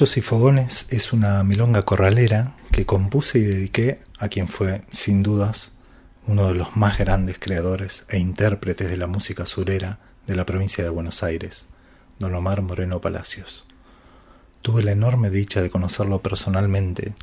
Y 0.00 0.20
Fogones 0.20 0.86
es 0.90 1.12
una 1.12 1.42
milonga 1.42 1.82
corralera 1.82 2.54
que 2.70 2.86
compuse 2.86 3.40
y 3.40 3.42
dediqué 3.42 3.98
a 4.20 4.28
quien 4.28 4.46
fue, 4.46 4.82
sin 4.92 5.24
dudas, 5.24 5.72
uno 6.24 6.46
de 6.46 6.54
los 6.54 6.76
más 6.76 6.98
grandes 6.98 7.40
creadores 7.40 8.04
e 8.08 8.18
intérpretes 8.18 8.88
de 8.88 8.96
la 8.96 9.08
música 9.08 9.44
surera 9.44 9.98
de 10.28 10.36
la 10.36 10.46
provincia 10.46 10.84
de 10.84 10.90
Buenos 10.90 11.24
Aires, 11.24 11.66
don 12.20 12.32
Omar 12.32 12.62
Moreno 12.62 13.00
Palacios. 13.00 13.66
Tuve 14.62 14.84
la 14.84 14.92
enorme 14.92 15.30
dicha 15.30 15.62
de 15.62 15.70
conocerlo 15.70 16.22
personalmente, 16.22 17.14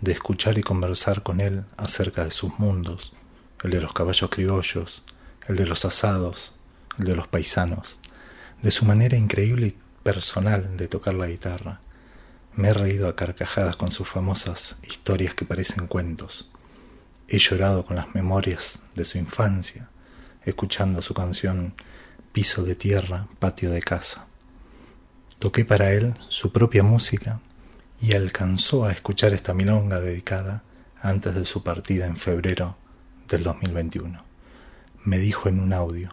de 0.00 0.12
escuchar 0.12 0.56
y 0.56 0.62
conversar 0.62 1.22
con 1.22 1.42
él 1.42 1.66
acerca 1.76 2.24
de 2.24 2.30
sus 2.30 2.58
mundos, 2.58 3.12
el 3.62 3.70
de 3.70 3.82
los 3.82 3.92
caballos 3.92 4.30
criollos, 4.30 5.02
el 5.46 5.56
de 5.56 5.66
los 5.66 5.84
asados, 5.84 6.54
el 6.98 7.04
de 7.04 7.16
los 7.16 7.28
paisanos, 7.28 8.00
de 8.62 8.70
su 8.70 8.86
manera 8.86 9.18
increíble 9.18 9.66
y 9.66 9.76
personal 10.02 10.78
de 10.78 10.88
tocar 10.88 11.12
la 11.12 11.26
guitarra, 11.26 11.82
me 12.56 12.68
he 12.68 12.74
reído 12.74 13.08
a 13.08 13.16
carcajadas 13.16 13.76
con 13.76 13.90
sus 13.90 14.08
famosas 14.08 14.76
historias 14.82 15.34
que 15.34 15.44
parecen 15.44 15.86
cuentos. 15.86 16.50
He 17.26 17.38
llorado 17.38 17.84
con 17.84 17.96
las 17.96 18.14
memorias 18.14 18.80
de 18.94 19.04
su 19.04 19.18
infancia, 19.18 19.88
escuchando 20.44 21.02
su 21.02 21.14
canción 21.14 21.74
Piso 22.32 22.64
de 22.64 22.74
tierra, 22.74 23.28
patio 23.38 23.70
de 23.70 23.80
casa. 23.80 24.26
Toqué 25.38 25.64
para 25.64 25.92
él 25.92 26.14
su 26.28 26.52
propia 26.52 26.82
música 26.82 27.40
y 28.00 28.14
alcanzó 28.14 28.84
a 28.84 28.92
escuchar 28.92 29.32
esta 29.32 29.54
milonga 29.54 30.00
dedicada 30.00 30.64
antes 31.00 31.34
de 31.34 31.44
su 31.44 31.62
partida 31.62 32.06
en 32.06 32.16
febrero 32.16 32.76
del 33.28 33.44
2021. 33.44 34.24
Me 35.04 35.18
dijo 35.18 35.48
en 35.48 35.60
un 35.60 35.72
audio, 35.72 36.10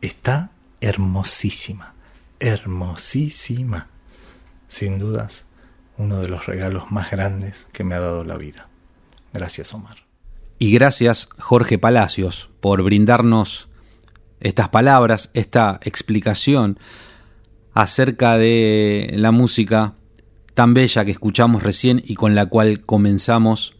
está 0.00 0.50
hermosísima, 0.80 1.94
hermosísima. 2.38 3.88
Sin 4.68 4.98
dudas, 4.98 5.46
uno 6.00 6.18
de 6.18 6.28
los 6.28 6.46
regalos 6.46 6.90
más 6.90 7.10
grandes 7.10 7.66
que 7.72 7.84
me 7.84 7.94
ha 7.94 8.00
dado 8.00 8.24
la 8.24 8.38
vida. 8.38 8.68
Gracias, 9.32 9.74
Omar. 9.74 9.98
Y 10.58 10.72
gracias, 10.72 11.28
Jorge 11.38 11.78
Palacios, 11.78 12.50
por 12.60 12.82
brindarnos 12.82 13.68
estas 14.40 14.70
palabras, 14.70 15.30
esta 15.34 15.78
explicación 15.84 16.78
acerca 17.74 18.36
de 18.38 19.12
la 19.14 19.30
música 19.30 19.94
tan 20.54 20.74
bella 20.74 21.04
que 21.04 21.12
escuchamos 21.12 21.62
recién 21.62 22.02
y 22.04 22.14
con 22.14 22.34
la 22.34 22.46
cual 22.46 22.80
comenzamos 22.80 23.74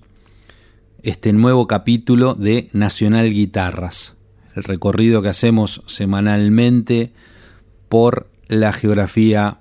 este 1.03 1.33
nuevo 1.33 1.67
capítulo 1.67 2.35
de 2.35 2.69
Nacional 2.73 3.31
Guitarras, 3.31 4.17
el 4.55 4.65
recorrido 4.65 5.23
que 5.23 5.29
hacemos 5.29 5.83
semanalmente 5.87 7.12
por 7.89 8.31
la 8.47 8.73
geografía 8.73 9.59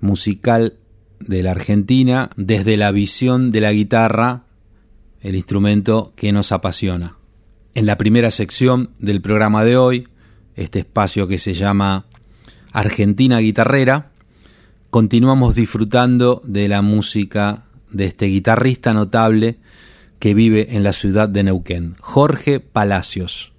musical 0.00 0.78
de 1.20 1.42
la 1.42 1.52
Argentina 1.52 2.30
desde 2.36 2.76
la 2.76 2.92
visión 2.92 3.50
de 3.50 3.60
la 3.60 3.72
guitarra, 3.72 4.44
el 5.20 5.34
instrumento 5.34 6.12
que 6.16 6.32
nos 6.32 6.52
apasiona. 6.52 7.16
En 7.74 7.86
la 7.86 7.98
primera 7.98 8.30
sección 8.30 8.90
del 8.98 9.20
programa 9.20 9.64
de 9.64 9.76
hoy, 9.76 10.08
este 10.56 10.80
espacio 10.80 11.28
que 11.28 11.38
se 11.38 11.54
llama 11.54 12.06
Argentina 12.72 13.38
Guitarrera, 13.38 14.10
continuamos 14.90 15.54
disfrutando 15.54 16.40
de 16.44 16.68
la 16.68 16.82
música 16.82 17.64
de 17.90 18.06
este 18.06 18.26
guitarrista 18.26 18.92
notable 18.92 19.58
que 20.18 20.34
vive 20.34 20.74
en 20.76 20.82
la 20.82 20.92
ciudad 20.92 21.28
de 21.28 21.44
Neuquén, 21.44 21.94
Jorge 22.00 22.60
Palacios. 22.60 23.52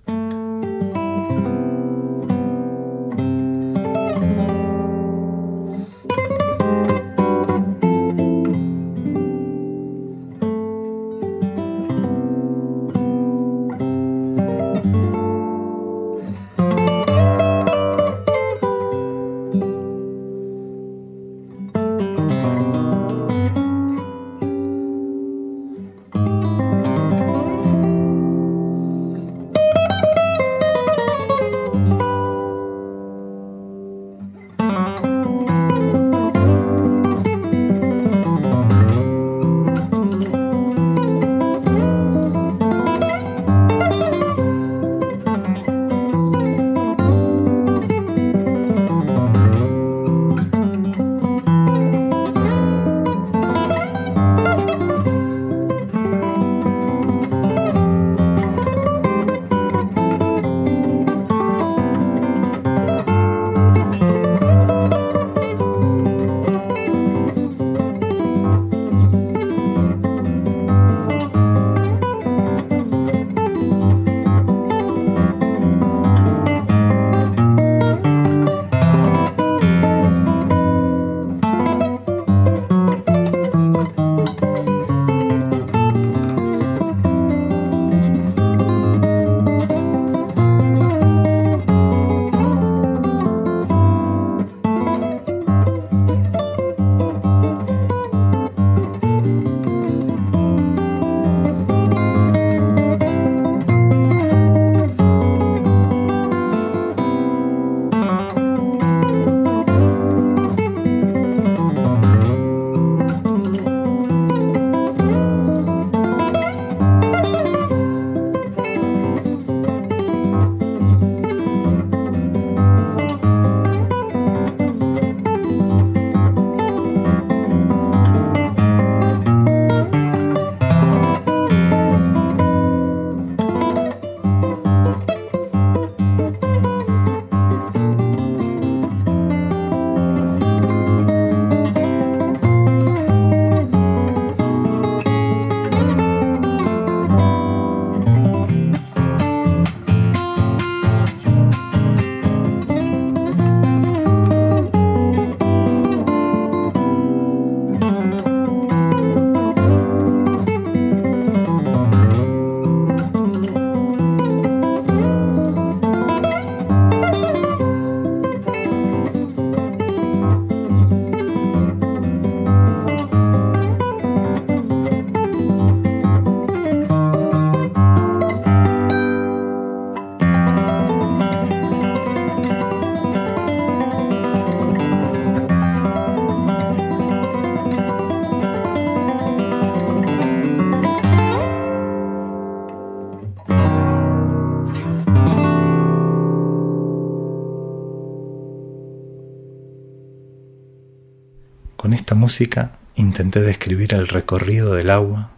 Música 202.30 202.74
intenté 202.94 203.42
describir 203.42 203.96
el 203.96 204.08
recorrido 204.08 204.76
del 204.76 204.92
agua 204.92 205.32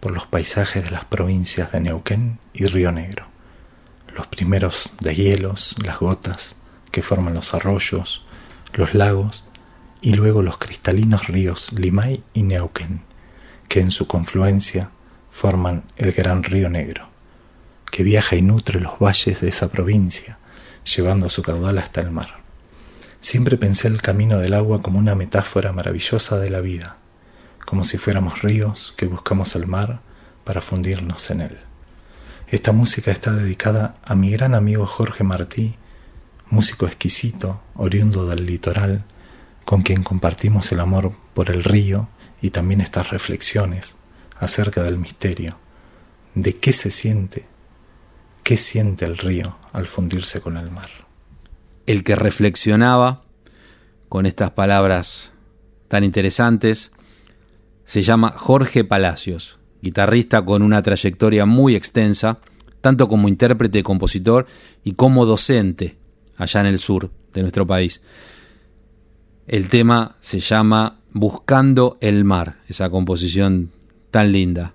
por 0.00 0.12
los 0.12 0.24
paisajes 0.24 0.82
de 0.82 0.90
las 0.90 1.04
provincias 1.04 1.72
de 1.72 1.80
Neuquén 1.82 2.38
y 2.54 2.64
Río 2.64 2.90
Negro. 2.90 3.26
Los 4.16 4.28
primeros 4.28 4.90
deshielos, 4.98 5.74
las 5.84 5.98
gotas 5.98 6.56
que 6.90 7.02
forman 7.02 7.34
los 7.34 7.52
arroyos, 7.52 8.24
los 8.72 8.94
lagos 8.94 9.44
y 10.00 10.14
luego 10.14 10.40
los 10.40 10.56
cristalinos 10.56 11.26
ríos 11.26 11.70
Limay 11.74 12.22
y 12.32 12.44
Neuquén, 12.44 13.02
que 13.68 13.80
en 13.80 13.90
su 13.90 14.06
confluencia 14.06 14.90
forman 15.30 15.84
el 15.98 16.12
gran 16.12 16.44
río 16.44 16.70
Negro, 16.70 17.10
que 17.92 18.04
viaja 18.04 18.36
y 18.36 18.40
nutre 18.40 18.80
los 18.80 18.98
valles 18.98 19.42
de 19.42 19.50
esa 19.50 19.70
provincia, 19.70 20.38
llevando 20.96 21.28
su 21.28 21.42
caudal 21.42 21.76
hasta 21.76 22.00
el 22.00 22.10
mar. 22.10 22.37
Siempre 23.20 23.56
pensé 23.56 23.88
el 23.88 24.00
camino 24.00 24.38
del 24.38 24.54
agua 24.54 24.80
como 24.80 24.98
una 24.98 25.16
metáfora 25.16 25.72
maravillosa 25.72 26.38
de 26.38 26.50
la 26.50 26.60
vida, 26.60 26.98
como 27.66 27.84
si 27.84 27.98
fuéramos 27.98 28.42
ríos 28.42 28.94
que 28.96 29.06
buscamos 29.06 29.56
el 29.56 29.66
mar 29.66 30.00
para 30.44 30.62
fundirnos 30.62 31.28
en 31.30 31.40
él. 31.40 31.58
Esta 32.46 32.70
música 32.70 33.10
está 33.10 33.32
dedicada 33.32 33.96
a 34.04 34.14
mi 34.14 34.30
gran 34.30 34.54
amigo 34.54 34.86
Jorge 34.86 35.24
Martí, 35.24 35.74
músico 36.48 36.86
exquisito, 36.86 37.60
oriundo 37.74 38.24
del 38.24 38.46
litoral, 38.46 39.04
con 39.64 39.82
quien 39.82 40.04
compartimos 40.04 40.70
el 40.70 40.78
amor 40.78 41.12
por 41.34 41.50
el 41.50 41.64
río 41.64 42.08
y 42.40 42.50
también 42.50 42.80
estas 42.80 43.10
reflexiones 43.10 43.96
acerca 44.38 44.84
del 44.84 44.98
misterio, 44.98 45.58
de 46.36 46.56
qué 46.56 46.72
se 46.72 46.92
siente, 46.92 47.46
qué 48.44 48.56
siente 48.56 49.06
el 49.06 49.18
río 49.18 49.58
al 49.72 49.88
fundirse 49.88 50.40
con 50.40 50.56
el 50.56 50.70
mar 50.70 51.07
el 51.88 52.04
que 52.04 52.16
reflexionaba 52.16 53.22
con 54.10 54.26
estas 54.26 54.50
palabras 54.50 55.32
tan 55.88 56.04
interesantes, 56.04 56.92
se 57.86 58.02
llama 58.02 58.28
Jorge 58.28 58.84
Palacios, 58.84 59.58
guitarrista 59.80 60.44
con 60.44 60.62
una 60.62 60.82
trayectoria 60.82 61.46
muy 61.46 61.74
extensa, 61.74 62.40
tanto 62.82 63.08
como 63.08 63.26
intérprete, 63.26 63.82
compositor 63.82 64.46
y 64.84 64.92
como 64.92 65.24
docente 65.24 65.96
allá 66.36 66.60
en 66.60 66.66
el 66.66 66.78
sur 66.78 67.10
de 67.32 67.40
nuestro 67.40 67.66
país. 67.66 68.02
El 69.46 69.70
tema 69.70 70.16
se 70.20 70.40
llama 70.40 71.00
Buscando 71.12 71.96
el 72.02 72.22
mar, 72.22 72.58
esa 72.68 72.90
composición 72.90 73.70
tan 74.10 74.30
linda 74.30 74.74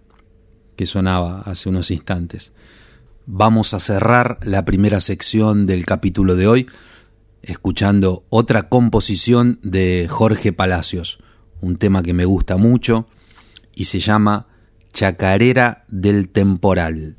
que 0.75 0.87
sonaba 0.87 1.41
hace 1.41 1.69
unos 1.69 1.91
instantes. 1.91 2.53
Vamos 3.27 3.75
a 3.75 3.79
cerrar 3.79 4.39
la 4.41 4.65
primera 4.65 4.99
sección 4.99 5.67
del 5.67 5.85
capítulo 5.85 6.35
de 6.35 6.47
hoy 6.47 6.67
escuchando 7.43 8.25
otra 8.29 8.69
composición 8.69 9.59
de 9.61 10.07
Jorge 10.09 10.53
Palacios, 10.53 11.19
un 11.61 11.77
tema 11.77 12.01
que 12.01 12.13
me 12.13 12.25
gusta 12.25 12.57
mucho 12.57 13.05
y 13.75 13.85
se 13.85 13.99
llama 13.99 14.47
Chacarera 14.91 15.85
del 15.87 16.29
Temporal. 16.29 17.17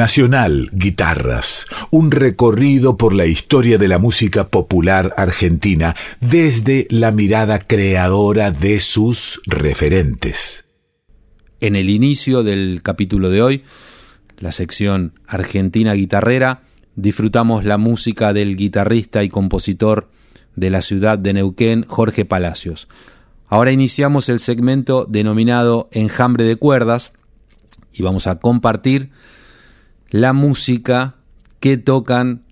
Nacional 0.00 0.70
Guitarras, 0.72 1.66
un 1.90 2.10
recorrido 2.10 2.96
por 2.96 3.12
la 3.12 3.26
historia 3.26 3.76
de 3.76 3.86
la 3.86 3.98
música 3.98 4.48
popular 4.48 5.12
argentina 5.18 5.94
desde 6.22 6.86
la 6.88 7.10
mirada 7.10 7.58
creadora 7.58 8.50
de 8.50 8.80
sus 8.80 9.42
referentes. 9.44 10.64
En 11.60 11.76
el 11.76 11.90
inicio 11.90 12.42
del 12.42 12.80
capítulo 12.82 13.28
de 13.28 13.42
hoy, 13.42 13.64
la 14.38 14.52
sección 14.52 15.12
Argentina 15.26 15.92
Guitarrera, 15.92 16.62
disfrutamos 16.96 17.66
la 17.66 17.76
música 17.76 18.32
del 18.32 18.56
guitarrista 18.56 19.22
y 19.22 19.28
compositor 19.28 20.08
de 20.56 20.70
la 20.70 20.80
ciudad 20.80 21.18
de 21.18 21.34
Neuquén, 21.34 21.84
Jorge 21.86 22.24
Palacios. 22.24 22.88
Ahora 23.48 23.70
iniciamos 23.70 24.30
el 24.30 24.40
segmento 24.40 25.04
denominado 25.06 25.90
Enjambre 25.92 26.44
de 26.44 26.56
Cuerdas 26.56 27.12
y 27.92 28.02
vamos 28.02 28.26
a 28.26 28.40
compartir 28.40 29.10
la 30.10 30.32
música 30.32 31.16
que 31.60 31.76
tocan 31.76 32.42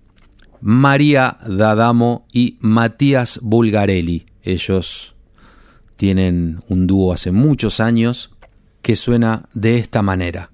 María 0.61 1.37
D'Adamo 1.45 2.25
y 2.31 2.57
Matías 2.59 3.39
Bulgarelli. 3.41 4.25
Ellos 4.43 5.15
tienen 5.95 6.61
un 6.69 6.87
dúo 6.87 7.13
hace 7.13 7.31
muchos 7.31 7.79
años 7.79 8.31
que 8.81 8.95
suena 8.95 9.49
de 9.53 9.75
esta 9.75 10.01
manera. 10.01 10.51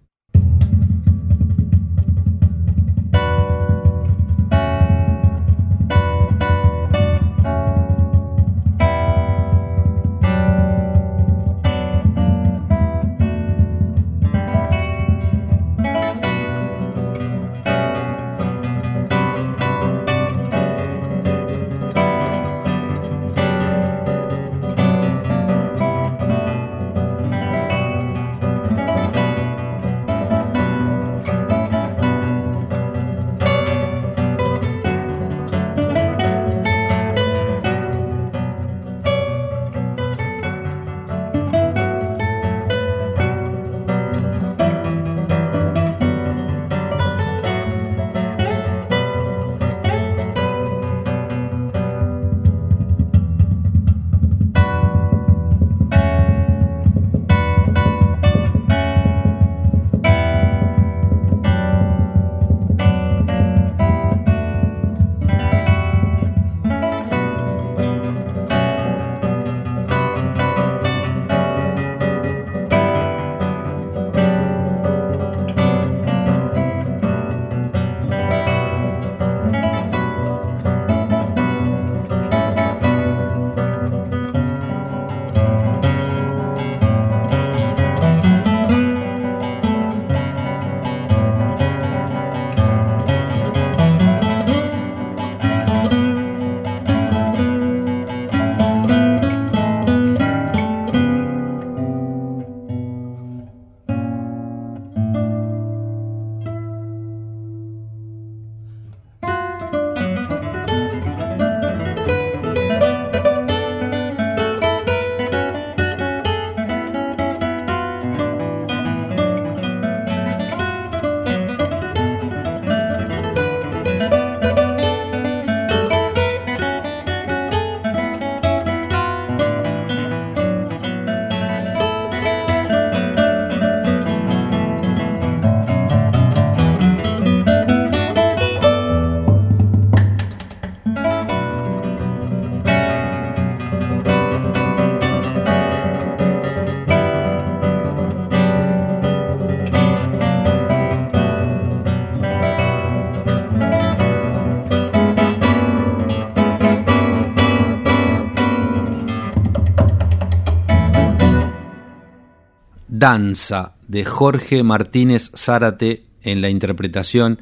Danza 163.05 163.75
de 163.88 164.03
Jorge 164.03 164.63
Martínez 164.63 165.29
Zárate 165.35 166.05
en 166.24 166.41
la 166.41 166.50
interpretación 166.50 167.39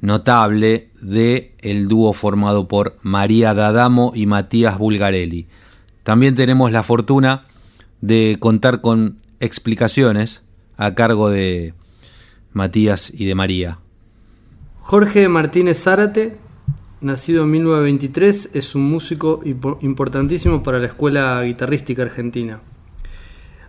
notable 0.00 0.88
de 1.02 1.52
el 1.58 1.88
dúo 1.88 2.14
formado 2.14 2.68
por 2.68 2.96
María 3.02 3.52
D'Adamo 3.52 4.12
y 4.14 4.24
Matías 4.24 4.78
Bulgarelli. 4.78 5.46
También 6.04 6.34
tenemos 6.34 6.72
la 6.72 6.82
fortuna 6.82 7.44
de 8.00 8.38
contar 8.40 8.80
con 8.80 9.18
explicaciones 9.40 10.42
a 10.78 10.94
cargo 10.94 11.28
de 11.28 11.74
Matías 12.54 13.12
y 13.14 13.26
de 13.26 13.34
María. 13.34 13.80
Jorge 14.78 15.28
Martínez 15.28 15.82
Zárate, 15.82 16.38
nacido 17.02 17.44
en 17.44 17.50
1923, 17.50 18.54
es 18.54 18.74
un 18.74 18.88
músico 18.88 19.42
importantísimo 19.82 20.62
para 20.62 20.78
la 20.78 20.86
escuela 20.86 21.42
guitarrística 21.42 22.00
argentina 22.04 22.62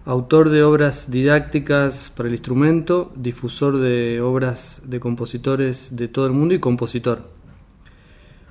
autor 0.05 0.51
de 0.51 0.63
obras 0.63 1.09
didácticas 1.09 2.11
para 2.15 2.29
el 2.29 2.35
instrumento, 2.35 3.11
difusor 3.15 3.79
de 3.79 4.21
obras 4.21 4.83
de 4.85 4.99
compositores 4.99 5.95
de 5.95 6.07
todo 6.07 6.27
el 6.27 6.31
mundo 6.31 6.53
y 6.53 6.59
compositor. 6.59 7.23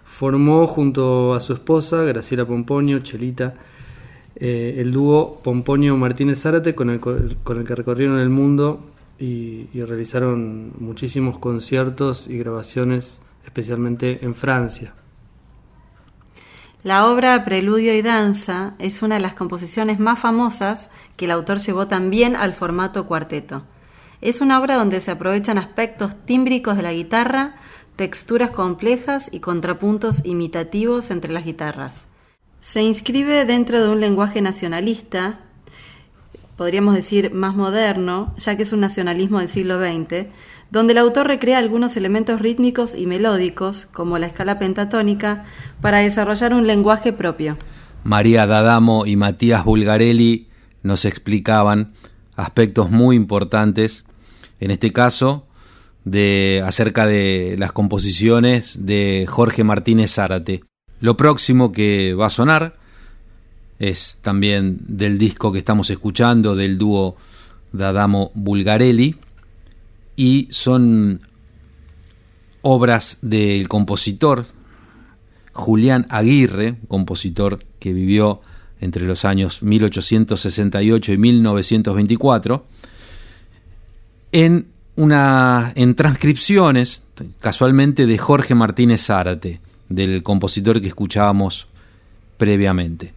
Formó 0.05 0.67
junto 0.67 1.33
a 1.33 1.41
su 1.41 1.53
esposa, 1.53 2.03
Graciela 2.03 2.45
Pomponio, 2.45 2.99
Chelita, 3.01 3.55
eh, 4.37 4.77
el 4.79 4.93
dúo 4.93 5.41
Pomponio 5.43 5.97
Martínez 5.97 6.41
Zárate 6.41 6.75
con 6.75 6.91
el, 6.91 6.99
con 6.99 7.59
el 7.59 7.65
que 7.65 7.75
recorrieron 7.75 8.19
el 8.19 8.31
mundo 8.31 8.81
y, 9.19 9.69
y 9.73 9.83
realizaron 9.85 10.73
muchísimos 10.81 11.39
conciertos 11.39 12.29
y 12.29 12.37
grabaciones, 12.37 13.23
especialmente 13.45 14.25
en 14.25 14.35
Francia. 14.35 14.93
La 16.85 17.07
obra 17.07 17.47
Preludio 17.47 17.95
y 17.95 18.03
Danza 18.03 18.75
es 18.79 19.01
una 19.01 19.15
de 19.15 19.23
las 19.23 19.33
composiciones 19.33 19.99
más 19.99 20.19
famosas 20.19 20.91
que 21.17 21.25
el 21.25 21.31
autor 21.31 21.57
llevó 21.59 21.87
también 21.87 22.37
al 22.37 22.53
formato 22.53 23.07
cuarteto. 23.07 23.63
Es 24.21 24.43
una 24.43 24.61
obra 24.61 24.77
donde 24.77 25.01
se 25.01 25.11
aprovechan 25.11 25.57
aspectos 25.57 26.15
tímbricos 26.27 26.77
de 26.77 26.83
la 26.83 26.93
guitarra, 26.93 27.55
texturas 27.97 28.51
complejas 28.51 29.31
y 29.33 29.41
contrapuntos 29.41 30.27
imitativos 30.27 31.11
entre 31.11 31.33
las 31.33 31.47
guitarras. 31.47 32.05
Se 32.61 32.83
inscribe 32.83 33.47
dentro 33.47 33.83
de 33.83 33.89
un 33.89 34.01
lenguaje 34.01 34.43
nacionalista, 34.43 35.41
podríamos 36.59 36.95
decir 36.97 37.33
más 37.33 37.57
moderno, 37.57 38.35
ya 38.37 38.59
que 38.59 38.65
es 38.65 38.75
un 38.75 38.81
nacionalismo 38.81 39.39
del 39.39 39.49
siglo 39.49 39.79
XX, 39.79 40.27
donde 40.75 40.93
el 40.93 40.99
autor 40.99 41.29
recrea 41.29 41.59
algunos 41.59 41.97
elementos 41.97 42.41
rítmicos 42.41 42.97
y 42.97 43.07
melódicos, 43.07 43.87
como 43.93 44.19
la 44.19 44.27
escala 44.27 44.59
pentatónica, 44.59 45.45
para 45.81 45.99
desarrollar 45.99 46.53
un 46.53 46.67
lenguaje 46.67 47.13
propio. 47.13 47.57
María 48.03 48.45
D'Adamo 48.49 49.07
y 49.07 49.15
Matías 49.15 49.65
Bulgarelli 49.65 50.49
nos 50.83 51.05
explicaban 51.05 51.93
aspectos 52.35 52.91
muy 52.91 53.15
importantes, 53.15 54.05
en 54.59 54.73
este 54.73 54.93
caso, 54.93 55.47
de, 56.05 56.61
acerca 56.67 57.07
de 57.07 57.55
las 57.57 57.71
composiciones 57.71 58.85
de 58.85 59.27
Jorge 59.29 59.63
Martínez 59.63 60.15
Zárate. 60.15 60.65
Lo 60.99 61.17
próximo 61.17 61.71
que 61.71 62.15
va 62.15 62.27
a 62.27 62.31
sonar 62.31 62.75
es 63.79 64.19
también 64.23 64.81
del 64.89 65.19
disco 65.19 65.53
que 65.53 65.59
estamos 65.59 65.89
escuchando 65.91 66.57
del 66.57 66.79
dúo 66.79 67.15
D'Adamo 67.73 68.33
Bulgarelli 68.35 69.15
y 70.17 70.49
son 70.51 71.21
obras 72.63 73.19
del 73.23 73.69
compositor 73.69 74.47
Julián 75.53 76.07
Aguirre, 76.11 76.77
compositor 76.89 77.61
que 77.79 77.93
vivió 77.93 78.41
entre 78.81 79.07
los 79.07 79.25
años 79.25 79.63
1868 79.63 81.13
y 81.13 81.17
1924, 81.17 82.67
en, 84.33 84.67
una, 84.97 85.73
en 85.77 85.95
transcripciones, 85.95 87.05
casualmente, 87.41 88.07
de 88.07 88.19
Jorge 88.19 88.55
Martínez 88.55 89.07
Zárate, 89.07 89.61
del 89.89 90.23
compositor 90.23 90.81
que 90.81 90.89
escuchábamos 90.89 91.69
previamente. 92.37 93.14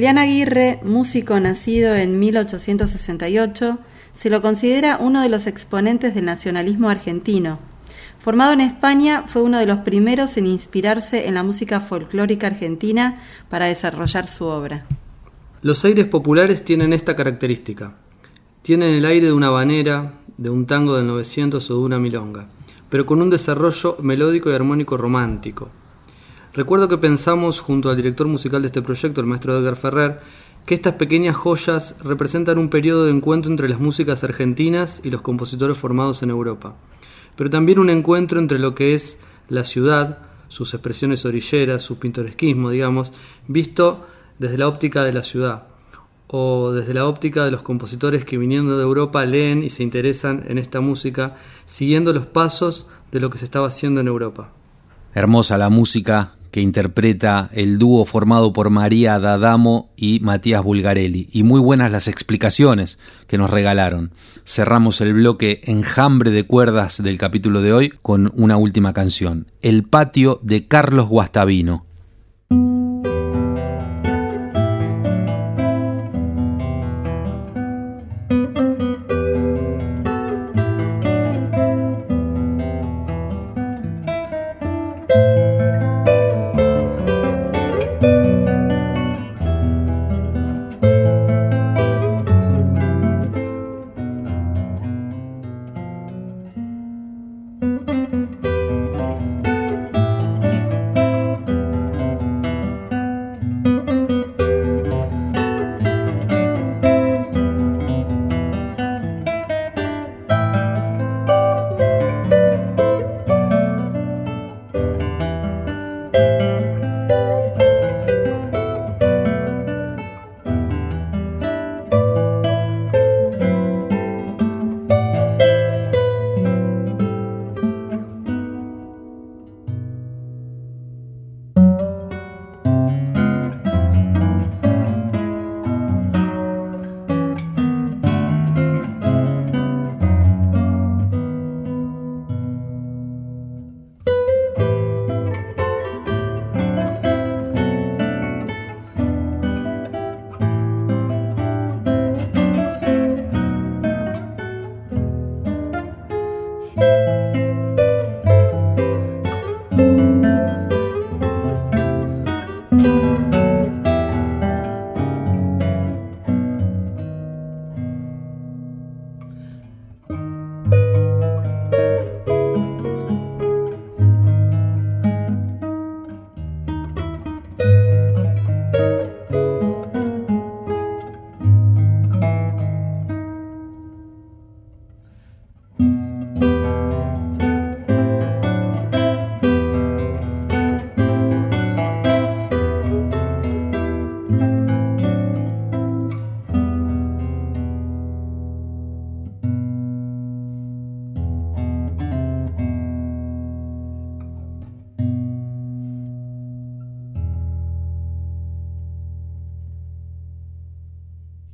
Julián 0.00 0.16
Aguirre, 0.16 0.80
músico 0.82 1.38
nacido 1.40 1.94
en 1.94 2.18
1868, 2.18 3.78
se 4.14 4.30
lo 4.30 4.40
considera 4.40 4.96
uno 4.98 5.20
de 5.20 5.28
los 5.28 5.46
exponentes 5.46 6.14
del 6.14 6.24
nacionalismo 6.24 6.88
argentino. 6.88 7.58
Formado 8.18 8.54
en 8.54 8.62
España, 8.62 9.24
fue 9.26 9.42
uno 9.42 9.58
de 9.58 9.66
los 9.66 9.80
primeros 9.80 10.38
en 10.38 10.46
inspirarse 10.46 11.28
en 11.28 11.34
la 11.34 11.42
música 11.42 11.80
folclórica 11.80 12.46
argentina 12.46 13.20
para 13.50 13.66
desarrollar 13.66 14.26
su 14.26 14.46
obra. 14.46 14.86
Los 15.60 15.84
aires 15.84 16.06
populares 16.06 16.64
tienen 16.64 16.94
esta 16.94 17.14
característica. 17.14 17.92
Tienen 18.62 18.94
el 18.94 19.04
aire 19.04 19.26
de 19.26 19.34
una 19.34 19.50
banera, 19.50 20.14
de 20.38 20.48
un 20.48 20.64
tango 20.64 20.96
del 20.96 21.08
900 21.08 21.70
o 21.70 21.74
de 21.74 21.80
una 21.80 21.98
milonga, 21.98 22.46
pero 22.88 23.04
con 23.04 23.20
un 23.20 23.28
desarrollo 23.28 23.98
melódico 24.00 24.50
y 24.50 24.54
armónico 24.54 24.96
romántico. 24.96 25.70
Recuerdo 26.52 26.88
que 26.88 26.98
pensamos 26.98 27.60
junto 27.60 27.90
al 27.90 27.96
director 27.96 28.26
musical 28.26 28.62
de 28.62 28.66
este 28.66 28.82
proyecto, 28.82 29.20
el 29.20 29.26
maestro 29.28 29.56
Edgar 29.56 29.76
Ferrer, 29.76 30.20
que 30.66 30.74
estas 30.74 30.94
pequeñas 30.94 31.36
joyas 31.36 31.94
representan 32.02 32.58
un 32.58 32.70
periodo 32.70 33.04
de 33.04 33.12
encuentro 33.12 33.52
entre 33.52 33.68
las 33.68 33.78
músicas 33.78 34.24
argentinas 34.24 35.00
y 35.04 35.10
los 35.10 35.22
compositores 35.22 35.78
formados 35.78 36.24
en 36.24 36.30
Europa, 36.30 36.74
pero 37.36 37.50
también 37.50 37.78
un 37.78 37.88
encuentro 37.88 38.40
entre 38.40 38.58
lo 38.58 38.74
que 38.74 38.94
es 38.94 39.20
la 39.48 39.62
ciudad, 39.62 40.18
sus 40.48 40.74
expresiones 40.74 41.24
orilleras, 41.24 41.82
su 41.82 42.00
pintoresquismo, 42.00 42.70
digamos, 42.70 43.12
visto 43.46 44.06
desde 44.40 44.58
la 44.58 44.66
óptica 44.66 45.04
de 45.04 45.12
la 45.12 45.22
ciudad, 45.22 45.68
o 46.26 46.72
desde 46.72 46.94
la 46.94 47.06
óptica 47.06 47.44
de 47.44 47.52
los 47.52 47.62
compositores 47.62 48.24
que 48.24 48.38
viniendo 48.38 48.76
de 48.76 48.82
Europa 48.82 49.24
leen 49.24 49.62
y 49.62 49.70
se 49.70 49.84
interesan 49.84 50.44
en 50.48 50.58
esta 50.58 50.80
música, 50.80 51.36
siguiendo 51.64 52.12
los 52.12 52.26
pasos 52.26 52.88
de 53.12 53.20
lo 53.20 53.30
que 53.30 53.38
se 53.38 53.44
estaba 53.44 53.68
haciendo 53.68 54.00
en 54.00 54.08
Europa. 54.08 54.52
Hermosa 55.14 55.58
la 55.58 55.70
música 55.70 56.34
que 56.50 56.60
interpreta 56.60 57.50
el 57.52 57.78
dúo 57.78 58.04
formado 58.04 58.52
por 58.52 58.70
María 58.70 59.18
D'Adamo 59.18 59.90
y 59.96 60.20
Matías 60.20 60.62
Bulgarelli. 60.62 61.28
Y 61.32 61.42
muy 61.42 61.60
buenas 61.60 61.92
las 61.92 62.08
explicaciones 62.08 62.98
que 63.26 63.38
nos 63.38 63.50
regalaron. 63.50 64.12
Cerramos 64.44 65.00
el 65.00 65.14
bloque 65.14 65.60
enjambre 65.64 66.30
de 66.30 66.44
cuerdas 66.44 67.02
del 67.02 67.18
capítulo 67.18 67.62
de 67.62 67.72
hoy 67.72 67.92
con 68.02 68.32
una 68.34 68.56
última 68.56 68.92
canción, 68.92 69.46
El 69.62 69.84
patio 69.84 70.40
de 70.42 70.66
Carlos 70.66 71.08
Guastavino. 71.08 71.89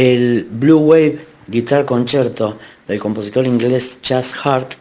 El 0.00 0.48
Blue 0.50 0.78
Wave 0.78 1.18
Guitar 1.48 1.84
Concerto 1.84 2.56
del 2.88 2.98
compositor 2.98 3.44
inglés 3.46 3.98
Chas 4.00 4.34
Hart 4.42 4.72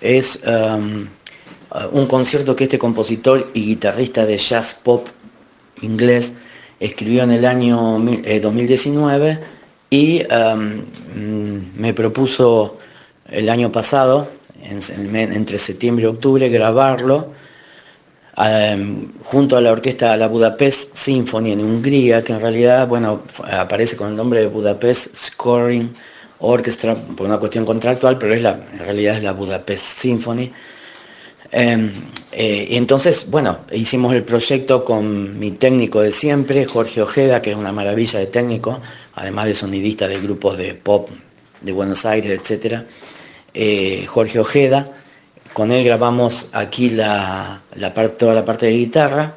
es 0.00 0.38
um, 0.46 1.08
un 1.90 2.06
concierto 2.06 2.54
que 2.54 2.62
este 2.62 2.78
compositor 2.78 3.50
y 3.54 3.64
guitarrista 3.64 4.24
de 4.24 4.36
jazz 4.36 4.72
pop 4.72 5.08
inglés 5.80 6.34
escribió 6.78 7.24
en 7.24 7.32
el 7.32 7.44
año 7.44 7.98
2019 8.40 9.30
eh, 9.30 9.40
y 9.90 10.22
um, 10.32 10.84
me 11.76 11.92
propuso 11.92 12.78
el 13.30 13.48
año 13.48 13.72
pasado, 13.72 14.28
entre 14.62 15.58
septiembre 15.58 16.04
y 16.04 16.06
octubre, 16.06 16.48
grabarlo 16.50 17.32
junto 18.34 19.56
a 19.56 19.60
la 19.60 19.72
orquesta 19.72 20.16
La 20.16 20.28
Budapest 20.28 20.96
Symphony 20.96 21.52
en 21.52 21.60
Hungría, 21.60 22.22
que 22.24 22.32
en 22.32 22.40
realidad 22.40 22.88
bueno, 22.88 23.22
aparece 23.50 23.96
con 23.96 24.08
el 24.08 24.16
nombre 24.16 24.40
de 24.40 24.46
Budapest 24.46 25.14
Scoring 25.16 25.92
Orchestra 26.38 26.94
por 26.94 27.26
una 27.26 27.38
cuestión 27.38 27.64
contractual, 27.64 28.18
pero 28.18 28.34
es 28.34 28.42
la, 28.42 28.58
en 28.72 28.78
realidad 28.80 29.16
es 29.16 29.22
la 29.22 29.32
Budapest 29.32 29.84
Symphony. 29.98 30.50
Em, 31.52 31.92
eh, 32.32 32.66
y 32.70 32.76
entonces, 32.76 33.30
bueno, 33.30 33.58
hicimos 33.70 34.14
el 34.14 34.24
proyecto 34.24 34.84
con 34.84 35.38
mi 35.38 35.50
técnico 35.50 36.00
de 36.00 36.10
siempre, 36.10 36.64
Jorge 36.64 37.02
Ojeda, 37.02 37.42
que 37.42 37.50
es 37.50 37.56
una 37.56 37.72
maravilla 37.72 38.18
de 38.18 38.26
técnico, 38.26 38.80
además 39.14 39.46
de 39.46 39.54
sonidista 39.54 40.08
de 40.08 40.18
grupos 40.18 40.56
de 40.56 40.74
pop 40.74 41.10
de 41.60 41.72
Buenos 41.72 42.06
Aires, 42.06 42.40
etc. 42.40 42.84
Eh, 43.54 44.06
Jorge 44.08 44.40
Ojeda, 44.40 44.90
con 45.52 45.70
él 45.70 45.84
grabamos 45.84 46.50
aquí 46.52 46.90
la, 46.90 47.62
toda 48.18 48.34
la 48.34 48.44
parte 48.44 48.66
de 48.66 48.72
guitarra 48.72 49.34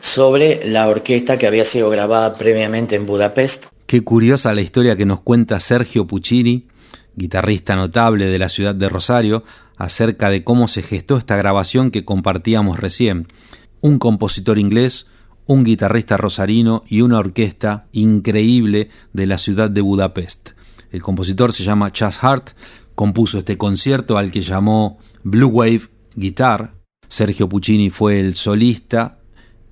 sobre 0.00 0.68
la 0.68 0.88
orquesta 0.88 1.38
que 1.38 1.46
había 1.46 1.64
sido 1.64 1.88
grabada 1.90 2.34
previamente 2.34 2.96
en 2.96 3.06
Budapest. 3.06 3.66
Qué 3.86 4.02
curiosa 4.02 4.54
la 4.54 4.60
historia 4.60 4.96
que 4.96 5.06
nos 5.06 5.20
cuenta 5.20 5.60
Sergio 5.60 6.06
Puccini, 6.06 6.66
guitarrista 7.14 7.76
notable 7.76 8.26
de 8.26 8.38
la 8.38 8.48
ciudad 8.48 8.74
de 8.74 8.88
Rosario, 8.88 9.44
acerca 9.76 10.30
de 10.30 10.44
cómo 10.44 10.68
se 10.68 10.82
gestó 10.82 11.16
esta 11.16 11.36
grabación 11.36 11.90
que 11.90 12.04
compartíamos 12.04 12.80
recién. 12.80 13.28
Un 13.80 13.98
compositor 13.98 14.58
inglés, 14.58 15.06
un 15.46 15.64
guitarrista 15.64 16.16
rosarino 16.16 16.84
y 16.88 17.02
una 17.02 17.18
orquesta 17.18 17.86
increíble 17.92 18.90
de 19.12 19.26
la 19.26 19.38
ciudad 19.38 19.70
de 19.70 19.80
Budapest. 19.80 20.50
El 20.90 21.02
compositor 21.02 21.52
se 21.52 21.64
llama 21.64 21.92
Chas 21.92 22.22
Hart, 22.22 22.50
compuso 22.94 23.38
este 23.38 23.58
concierto 23.58 24.18
al 24.18 24.30
que 24.30 24.42
llamó 24.42 24.98
Blue 25.22 25.48
Wave 25.48 25.82
Guitar. 26.14 26.74
Sergio 27.08 27.48
Puccini 27.48 27.90
fue 27.90 28.20
el 28.20 28.34
solista 28.34 29.18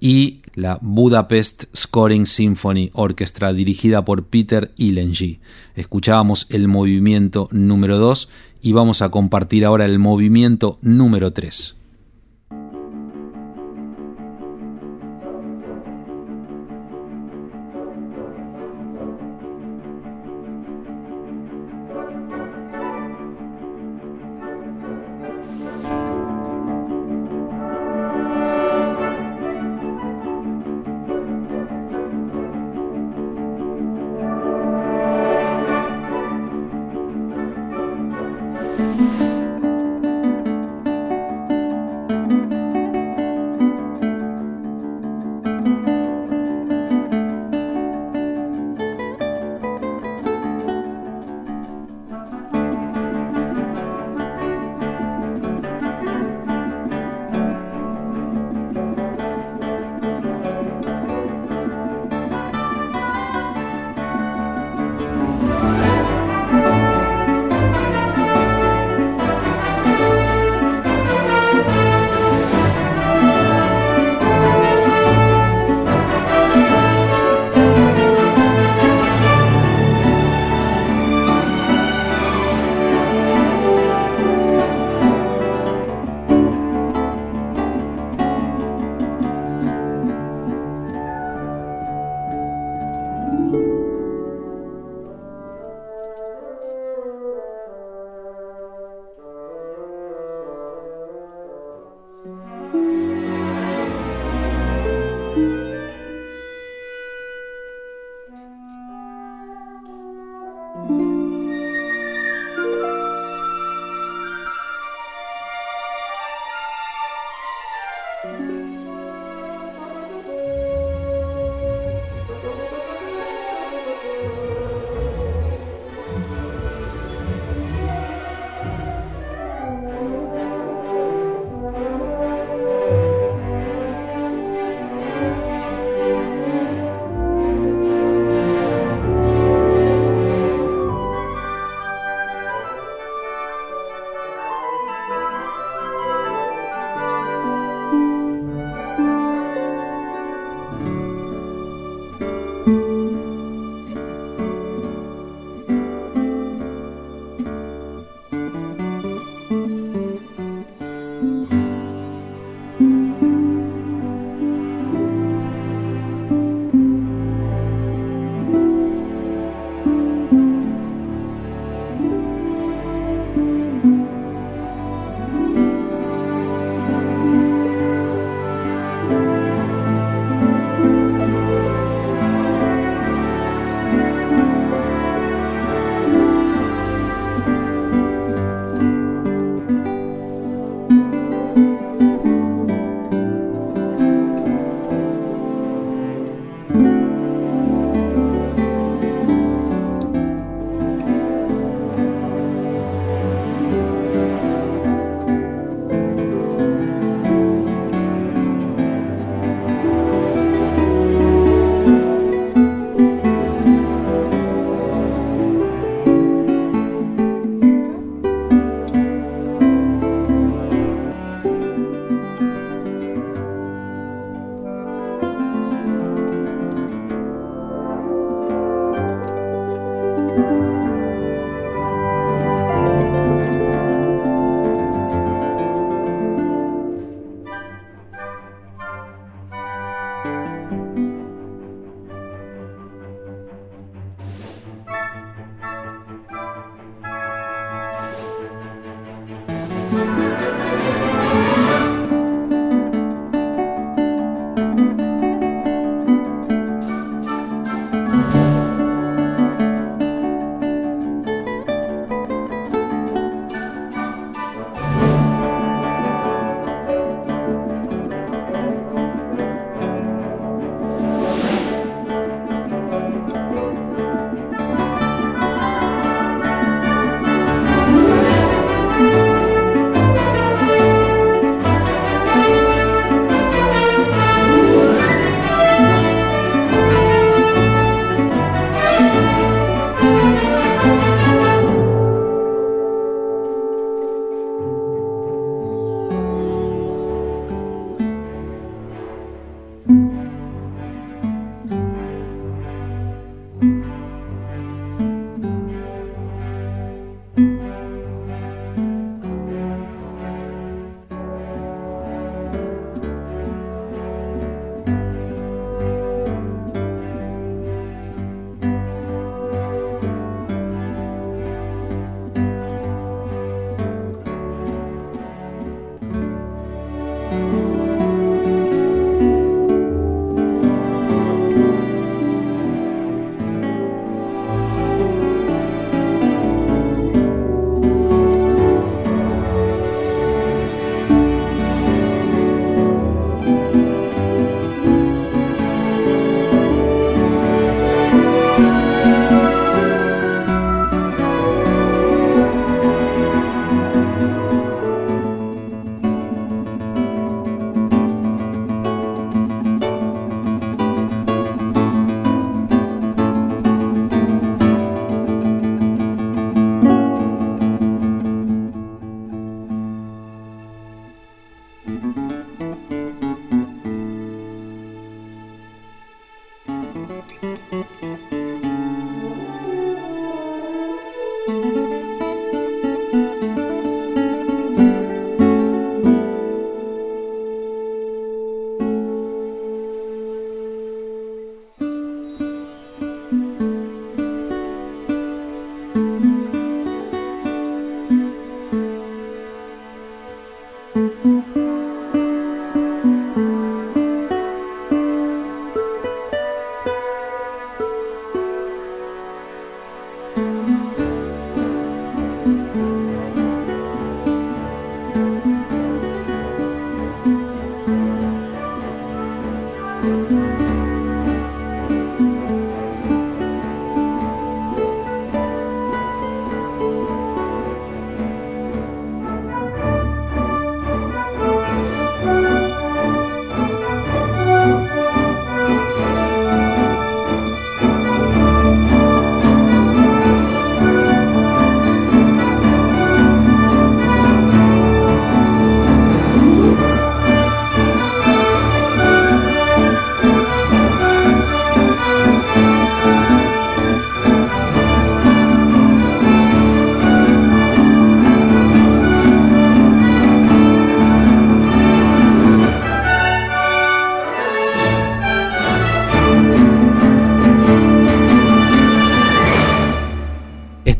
y 0.00 0.40
la 0.54 0.78
Budapest 0.80 1.64
Scoring 1.76 2.26
Symphony 2.26 2.90
Orchestra 2.94 3.52
dirigida 3.52 4.04
por 4.04 4.26
Peter 4.26 4.72
Ilenji. 4.76 5.40
Escuchábamos 5.74 6.46
el 6.50 6.68
movimiento 6.68 7.48
número 7.50 7.98
2 7.98 8.28
y 8.62 8.72
vamos 8.72 9.02
a 9.02 9.10
compartir 9.10 9.64
ahora 9.64 9.84
el 9.84 9.98
movimiento 9.98 10.78
número 10.82 11.32
3. 11.32 11.79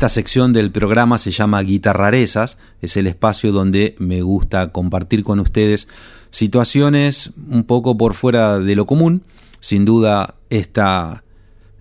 Esta 0.01 0.09
sección 0.09 0.51
del 0.51 0.71
programa 0.71 1.19
se 1.19 1.29
llama 1.29 1.61
Guitarrarezas, 1.61 2.57
es 2.81 2.97
el 2.97 3.05
espacio 3.05 3.51
donde 3.51 3.95
me 3.99 4.23
gusta 4.23 4.71
compartir 4.71 5.23
con 5.23 5.39
ustedes 5.39 5.87
situaciones 6.31 7.29
un 7.47 7.65
poco 7.65 7.95
por 7.97 8.15
fuera 8.15 8.57
de 8.57 8.75
lo 8.75 8.87
común. 8.87 9.21
Sin 9.59 9.85
duda, 9.85 10.37
esta 10.49 11.23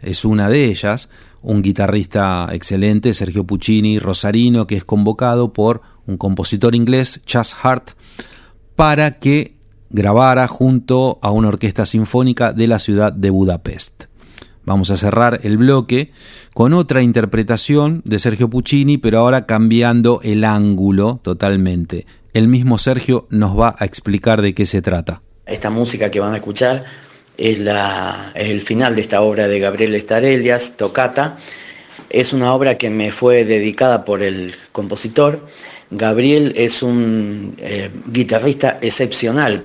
es 0.03 0.27
una 0.27 0.51
de 0.51 0.67
ellas. 0.67 1.09
Un 1.41 1.63
guitarrista 1.63 2.47
excelente, 2.53 3.15
Sergio 3.15 3.45
Puccini, 3.45 3.99
rosarino, 3.99 4.67
que 4.67 4.77
es 4.77 4.85
convocado 4.85 5.55
por 5.55 5.81
un 6.07 6.19
compositor 6.19 6.75
inglés, 6.75 7.23
Chas 7.25 7.57
Hart, 7.63 7.93
para 8.77 9.19
que 9.19 9.57
grabara 9.89 10.47
junto 10.47 11.19
a 11.23 11.31
una 11.31 11.49
orquesta 11.49 11.87
sinfónica 11.87 12.53
de 12.53 12.67
la 12.67 12.81
ciudad 12.81 13.15
de 13.15 13.31
Budapest. 13.31 14.10
Vamos 14.71 14.93
a 14.93 14.97
cerrar 14.97 15.41
el 15.43 15.59
bloque 15.59 16.13
con 16.55 16.75
otra 16.75 17.03
interpretación 17.03 18.03
de 18.05 18.21
Sergio 18.21 18.49
Puccini, 18.49 18.99
pero 18.99 19.19
ahora 19.19 19.45
cambiando 19.45 20.21
el 20.23 20.45
ángulo 20.45 21.19
totalmente. 21.25 22.07
El 22.35 22.47
mismo 22.47 22.79
Sergio 22.79 23.27
nos 23.31 23.59
va 23.59 23.75
a 23.77 23.85
explicar 23.85 24.43
de 24.43 24.55
qué 24.55 24.67
se 24.67 24.81
trata. 24.81 25.23
Esta 25.45 25.71
música 25.71 26.09
que 26.13 26.21
van 26.21 26.35
a 26.35 26.37
escuchar 26.37 26.85
es, 27.37 27.59
el 28.37 28.61
final 28.61 28.95
de 28.95 29.01
esta 29.01 29.23
obra 29.23 29.49
de 29.49 29.59
Gabriel 29.59 29.93
Estarelias, 29.97 30.77
Tocata. 30.77 31.37
Es 32.09 32.33
una 32.33 32.55
obra 32.55 32.79
que 32.79 32.91
me 32.91 33.11
fue 33.11 33.45
dedicada 33.45 34.05
por 34.05 34.23
el 34.23 34.55
compositor. 34.71 35.45
Gabriel 35.91 36.53
es 36.55 36.85
un 36.85 37.57
eh, 37.59 37.91
guitarrista 38.07 38.79
excepcional. 38.81 39.65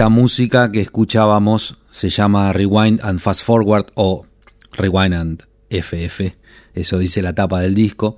Esta 0.00 0.08
música 0.08 0.72
que 0.72 0.80
escuchábamos 0.80 1.76
se 1.90 2.08
llama 2.08 2.54
Rewind 2.54 3.00
and 3.02 3.18
Fast 3.18 3.44
Forward 3.44 3.84
o 3.96 4.24
Rewind 4.72 5.12
and 5.12 5.42
FF, 5.68 6.22
eso 6.72 6.98
dice 6.98 7.20
la 7.20 7.34
tapa 7.34 7.60
del 7.60 7.74
disco, 7.74 8.16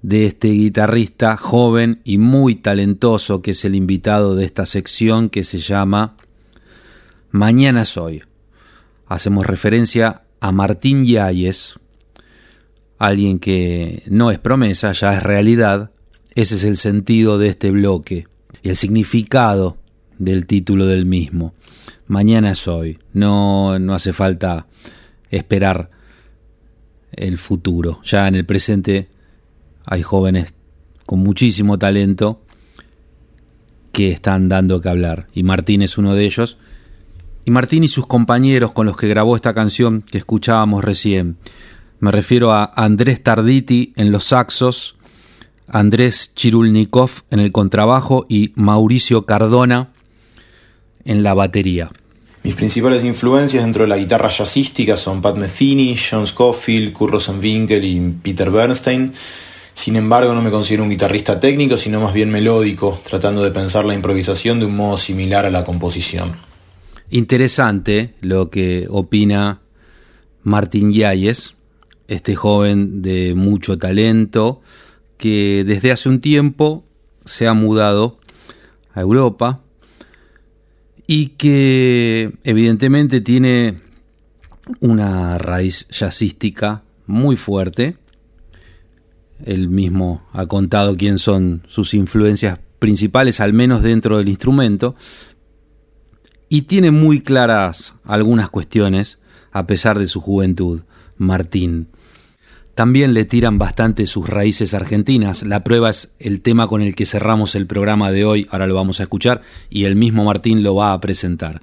de 0.00 0.24
este 0.24 0.48
guitarrista 0.48 1.36
joven 1.36 2.00
y 2.02 2.16
muy 2.16 2.54
talentoso 2.54 3.42
que 3.42 3.50
es 3.50 3.62
el 3.66 3.74
invitado 3.74 4.34
de 4.36 4.46
esta 4.46 4.64
sección 4.64 5.28
que 5.28 5.44
se 5.44 5.58
llama 5.58 6.16
Mañana 7.30 7.84
Soy. 7.84 8.22
Hacemos 9.06 9.46
referencia 9.46 10.22
a 10.40 10.50
Martín 10.50 11.04
Yáñez, 11.04 11.74
alguien 12.98 13.38
que 13.38 14.02
no 14.06 14.30
es 14.30 14.38
promesa, 14.38 14.92
ya 14.92 15.14
es 15.14 15.22
realidad. 15.22 15.90
Ese 16.34 16.54
es 16.54 16.64
el 16.64 16.78
sentido 16.78 17.36
de 17.36 17.48
este 17.48 17.70
bloque 17.70 18.28
y 18.62 18.70
el 18.70 18.76
significado 18.76 19.76
del 20.20 20.46
título 20.46 20.86
del 20.86 21.06
mismo. 21.06 21.54
Mañana 22.06 22.52
es 22.52 22.68
hoy. 22.68 22.98
No, 23.12 23.78
no 23.78 23.94
hace 23.94 24.12
falta 24.12 24.66
esperar 25.30 25.90
el 27.12 27.38
futuro. 27.38 28.00
Ya 28.04 28.28
en 28.28 28.36
el 28.36 28.44
presente 28.44 29.08
hay 29.86 30.02
jóvenes 30.02 30.54
con 31.06 31.20
muchísimo 31.20 31.78
talento 31.78 32.44
que 33.92 34.10
están 34.12 34.48
dando 34.48 34.80
que 34.80 34.90
hablar. 34.90 35.26
Y 35.34 35.42
Martín 35.42 35.82
es 35.82 35.98
uno 35.98 36.14
de 36.14 36.26
ellos. 36.26 36.58
Y 37.46 37.50
Martín 37.50 37.82
y 37.82 37.88
sus 37.88 38.06
compañeros 38.06 38.72
con 38.72 38.86
los 38.86 38.96
que 38.96 39.08
grabó 39.08 39.34
esta 39.34 39.54
canción 39.54 40.02
que 40.02 40.18
escuchábamos 40.18 40.84
recién. 40.84 41.38
Me 41.98 42.10
refiero 42.10 42.52
a 42.52 42.70
Andrés 42.76 43.22
Tarditi 43.22 43.94
en 43.96 44.12
los 44.12 44.24
saxos, 44.24 44.96
Andrés 45.66 46.34
Chirulnikov 46.34 47.10
en 47.30 47.40
el 47.40 47.52
contrabajo 47.52 48.26
y 48.28 48.52
Mauricio 48.54 49.24
Cardona 49.24 49.89
en 51.04 51.22
la 51.22 51.34
batería. 51.34 51.90
Mis 52.42 52.54
principales 52.54 53.04
influencias 53.04 53.62
dentro 53.62 53.82
de 53.82 53.88
la 53.88 53.98
guitarra 53.98 54.30
jazzística 54.30 54.96
son 54.96 55.20
Pat 55.20 55.36
Metheny, 55.36 55.96
John 55.96 56.26
Scofield, 56.26 56.92
Kurt 56.92 57.12
Rosenwinkel 57.12 57.84
y 57.84 58.00
Peter 58.22 58.50
Bernstein. 58.50 59.12
Sin 59.74 59.96
embargo, 59.96 60.34
no 60.34 60.40
me 60.40 60.50
considero 60.50 60.82
un 60.82 60.90
guitarrista 60.90 61.38
técnico, 61.38 61.76
sino 61.76 62.00
más 62.00 62.14
bien 62.14 62.30
melódico, 62.30 62.98
tratando 63.08 63.42
de 63.42 63.50
pensar 63.50 63.84
la 63.84 63.94
improvisación 63.94 64.58
de 64.58 64.66
un 64.66 64.76
modo 64.76 64.96
similar 64.96 65.44
a 65.44 65.50
la 65.50 65.64
composición. 65.64 66.32
Interesante 67.10 68.14
lo 68.20 68.50
que 68.50 68.86
opina 68.88 69.60
Martín 70.42 70.92
Yáñez, 70.92 71.54
este 72.08 72.34
joven 72.34 73.02
de 73.02 73.34
mucho 73.34 73.78
talento 73.78 74.62
que 75.18 75.64
desde 75.66 75.92
hace 75.92 76.08
un 76.08 76.20
tiempo 76.20 76.84
se 77.24 77.46
ha 77.46 77.52
mudado 77.52 78.18
a 78.94 79.02
Europa 79.02 79.60
y 81.12 81.30
que 81.30 82.34
evidentemente 82.44 83.20
tiene 83.20 83.80
una 84.78 85.38
raíz 85.38 85.88
jazzística 85.88 86.84
muy 87.08 87.34
fuerte. 87.34 87.96
Él 89.44 89.68
mismo 89.68 90.22
ha 90.32 90.46
contado 90.46 90.96
quién 90.96 91.18
son 91.18 91.64
sus 91.66 91.94
influencias 91.94 92.60
principales, 92.78 93.40
al 93.40 93.52
menos 93.52 93.82
dentro 93.82 94.18
del 94.18 94.28
instrumento, 94.28 94.94
y 96.48 96.62
tiene 96.62 96.92
muy 96.92 97.22
claras 97.22 97.94
algunas 98.04 98.48
cuestiones, 98.48 99.18
a 99.50 99.66
pesar 99.66 99.98
de 99.98 100.06
su 100.06 100.20
juventud, 100.20 100.82
Martín. 101.16 101.88
También 102.80 103.12
le 103.12 103.26
tiran 103.26 103.58
bastante 103.58 104.06
sus 104.06 104.26
raíces 104.26 104.72
argentinas. 104.72 105.42
La 105.42 105.62
prueba 105.62 105.90
es 105.90 106.14
el 106.18 106.40
tema 106.40 106.66
con 106.66 106.80
el 106.80 106.94
que 106.94 107.04
cerramos 107.04 107.54
el 107.54 107.66
programa 107.66 108.10
de 108.10 108.24
hoy, 108.24 108.48
ahora 108.50 108.66
lo 108.66 108.74
vamos 108.74 109.00
a 109.00 109.02
escuchar, 109.02 109.42
y 109.68 109.84
el 109.84 109.96
mismo 109.96 110.24
Martín 110.24 110.62
lo 110.62 110.74
va 110.74 110.94
a 110.94 111.00
presentar. 111.02 111.60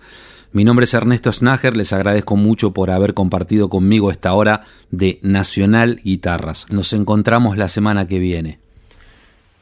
Mi 0.52 0.64
nombre 0.64 0.84
es 0.84 0.94
Ernesto 0.94 1.34
Snager, 1.34 1.76
les 1.76 1.92
agradezco 1.92 2.36
mucho 2.36 2.72
por 2.72 2.92
haber 2.92 3.16
compartido 3.16 3.68
conmigo 3.68 4.12
esta 4.12 4.32
hora 4.36 4.62
de 4.92 5.18
Nacional 5.24 6.00
Guitarras. 6.04 6.68
Nos 6.70 6.94
encontramos 6.94 7.58
la 7.58 7.68
semana 7.68 8.08
que 8.08 8.20
viene. 8.20 8.60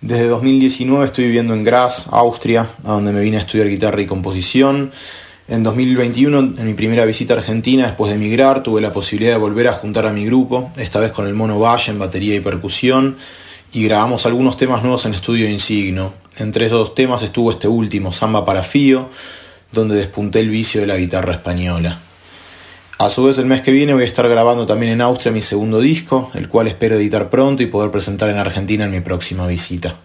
Desde 0.02 0.28
2019 0.28 1.06
estoy 1.06 1.24
viviendo 1.24 1.54
en 1.54 1.64
Graz, 1.64 2.10
Austria, 2.12 2.68
a 2.84 2.92
donde 2.92 3.14
me 3.14 3.22
vine 3.22 3.38
a 3.38 3.40
estudiar 3.40 3.70
guitarra 3.70 4.02
y 4.02 4.06
composición. 4.06 4.92
En 5.48 5.62
2021, 5.62 6.40
en 6.40 6.66
mi 6.66 6.74
primera 6.74 7.06
visita 7.06 7.36
a 7.36 7.38
Argentina, 7.38 7.86
después 7.86 8.10
de 8.10 8.16
emigrar, 8.16 8.64
tuve 8.64 8.82
la 8.82 8.92
posibilidad 8.92 9.34
de 9.34 9.38
volver 9.38 9.68
a 9.68 9.74
juntar 9.74 10.08
a 10.08 10.12
mi 10.12 10.26
grupo, 10.26 10.72
esta 10.76 11.00
vez 11.00 11.12
con 11.12 11.28
el 11.28 11.36
Mono 11.36 11.60
Valle 11.60 11.92
en 11.92 12.00
batería 12.00 12.34
y 12.34 12.40
percusión, 12.40 13.18
y 13.72 13.84
grabamos 13.84 14.26
algunos 14.26 14.58
temas 14.58 14.82
nuevos 14.82 15.06
en 15.06 15.14
estudio 15.14 15.48
Insigno. 15.48 16.14
Entre 16.38 16.66
esos 16.66 16.96
temas 16.96 17.22
estuvo 17.22 17.52
este 17.52 17.68
último, 17.68 18.12
Samba 18.12 18.44
para 18.44 18.64
Fío, 18.64 19.12
donde 19.72 19.96
despunté 19.96 20.40
el 20.40 20.50
vicio 20.50 20.82
de 20.82 20.88
la 20.88 20.98
guitarra 20.98 21.34
española. 21.34 22.00
A 22.98 23.12
su 23.12 23.26
vez, 23.26 23.38
el 23.38 23.46
mes 23.46 23.62
que 23.62 23.72
viene 23.72 23.94
voy 23.94 24.02
a 24.02 24.08
estar 24.08 24.28
grabando 24.28 24.66
también 24.66 24.94
en 24.94 25.02
Austria 25.02 25.32
mi 25.32 25.44
segundo 25.44 25.80
disco, 25.80 26.32
el 26.34 26.50
cual 26.50 26.70
espero 26.70 26.96
editar 26.96 27.30
pronto 27.30 27.62
y 27.62 27.68
poder 27.68 27.92
presentar 27.92 28.32
en 28.32 28.38
Argentina 28.38 28.86
en 28.86 28.92
mi 28.92 29.02
próxima 29.02 29.46
visita. 29.46 29.96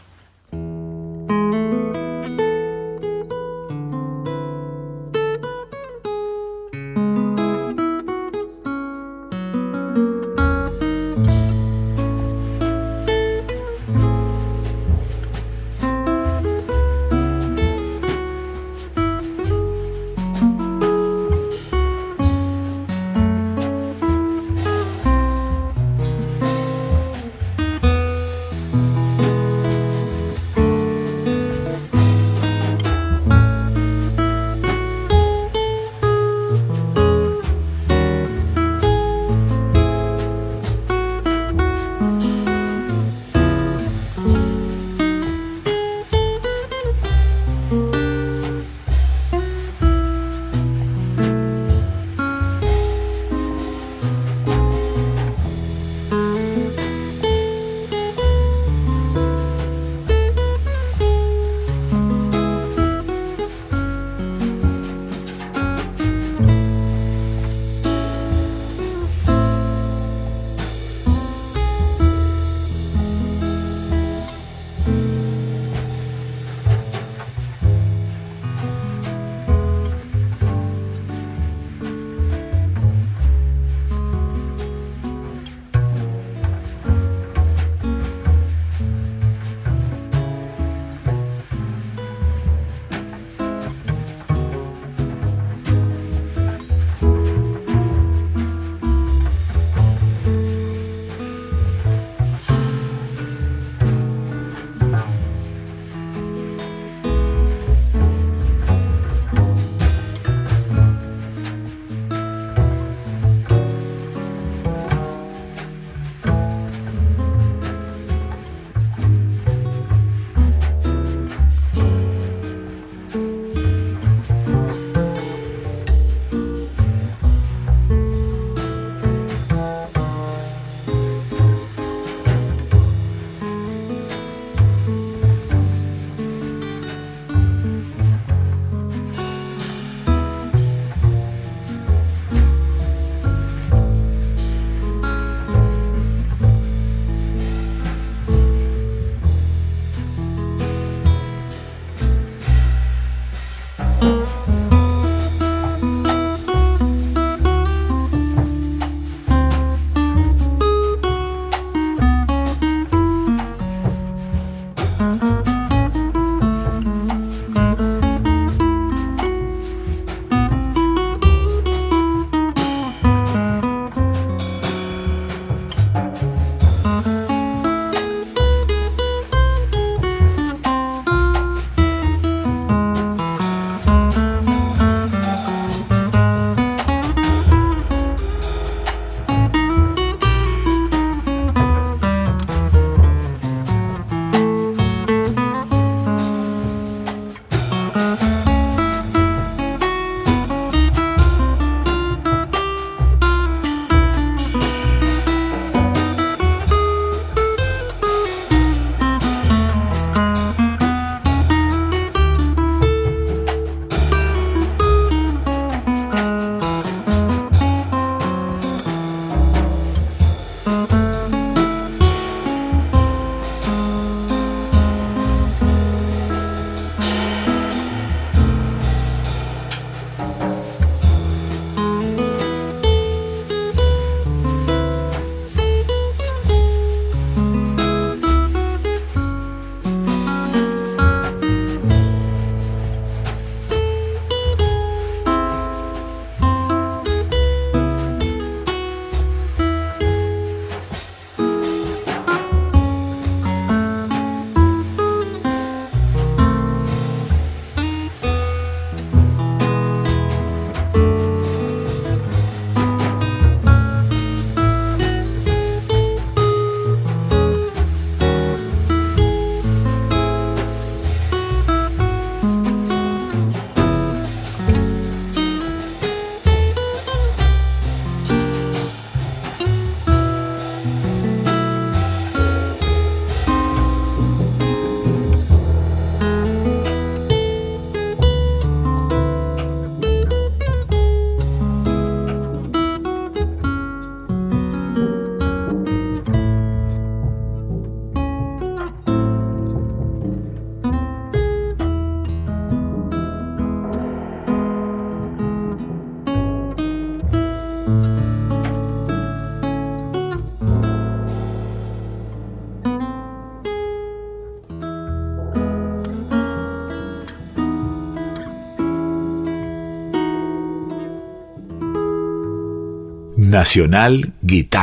Nacional 323.60 324.32
Guitarra. 324.40 324.79